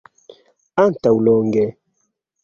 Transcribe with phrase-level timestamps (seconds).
[0.83, 1.65] Antaŭ longe.